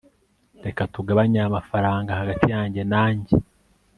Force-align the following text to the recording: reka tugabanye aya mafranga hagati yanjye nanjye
reka 0.65 0.81
tugabanye 0.93 1.37
aya 1.39 1.55
mafranga 1.57 2.17
hagati 2.19 2.45
yanjye 2.55 2.81
nanjye 2.91 3.33